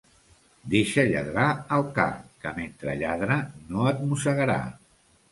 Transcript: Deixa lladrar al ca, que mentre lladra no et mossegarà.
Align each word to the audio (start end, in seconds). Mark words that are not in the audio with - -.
Deixa 0.73 1.03
lladrar 1.09 1.49
al 1.75 1.83
ca, 1.97 2.05
que 2.45 2.53
mentre 2.59 2.95
lladra 3.01 3.37
no 3.75 3.85
et 3.91 4.01
mossegarà. 4.15 4.57